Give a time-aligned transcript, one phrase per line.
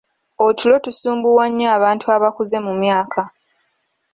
[0.45, 3.21] Otulo tusumbuwa nnyo abantu abakuze mu myaka.